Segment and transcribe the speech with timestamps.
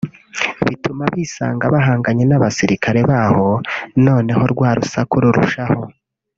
[0.67, 3.47] bituma bisanga bahanganye n’abasirikare b’aho
[4.05, 5.81] noneho rwa rusaku rurushaho